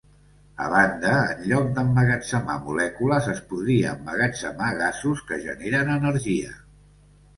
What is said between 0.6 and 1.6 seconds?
A banda, en